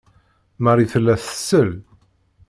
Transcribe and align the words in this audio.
Marie 0.63 0.87
tella 0.91 1.15
tsell. 1.21 1.71